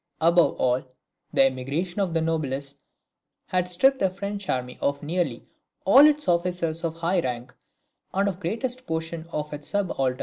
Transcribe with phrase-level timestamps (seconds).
[0.19, 0.81] Above all,
[1.31, 2.73] the emigration of the noblesse
[3.45, 5.43] had stripped the French army of nearly
[5.85, 7.53] all its officers of high rank,
[8.11, 10.19] and of the greatest portion of its subalterns.